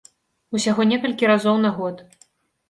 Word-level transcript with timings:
Усяго 0.59 0.85
некалькі 0.93 1.29
разоў 1.33 1.61
на 1.67 1.71
год. 1.77 2.03